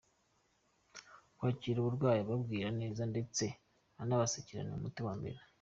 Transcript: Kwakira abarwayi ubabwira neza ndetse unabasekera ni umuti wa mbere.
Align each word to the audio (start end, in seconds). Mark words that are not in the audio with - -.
Kwakira 1.35 1.77
abarwayi 1.79 2.19
ubabwira 2.23 2.67
neza 2.79 3.01
ndetse 3.11 3.43
unabasekera 4.03 4.61
ni 4.63 4.73
umuti 4.79 4.99
wa 5.07 5.13
mbere. 5.19 5.37